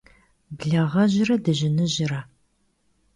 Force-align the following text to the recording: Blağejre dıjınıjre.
Blağejre 0.57 1.35
dıjınıjre. 1.43 2.21